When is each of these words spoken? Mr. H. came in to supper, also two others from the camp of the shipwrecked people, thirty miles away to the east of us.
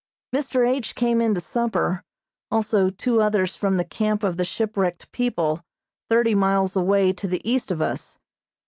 Mr. 0.35 0.67
H. 0.67 0.95
came 0.95 1.21
in 1.21 1.35
to 1.35 1.39
supper, 1.39 2.03
also 2.49 2.89
two 2.89 3.21
others 3.21 3.55
from 3.55 3.77
the 3.77 3.83
camp 3.85 4.23
of 4.23 4.35
the 4.35 4.43
shipwrecked 4.43 5.11
people, 5.11 5.63
thirty 6.09 6.33
miles 6.33 6.75
away 6.75 7.13
to 7.13 7.27
the 7.27 7.47
east 7.47 7.69
of 7.69 7.83
us. 7.83 8.17